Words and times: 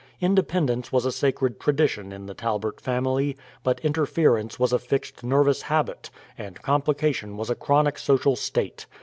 Independence 0.19 0.91
was 0.91 1.05
a 1.05 1.11
sacred 1.11 1.59
tradition 1.59 2.11
in 2.11 2.25
the 2.25 2.33
Talbert 2.33 2.81
family; 2.81 3.37
but 3.61 3.79
interference 3.81 4.57
was 4.59 4.73
a 4.73 4.79
fixed 4.79 5.23
nervous 5.23 5.61
habit, 5.61 6.09
and 6.39 6.59
complication 6.63 7.37
was 7.37 7.51
a 7.51 7.55
chronic 7.55 7.99
social 7.99 8.35
state. 8.35 8.87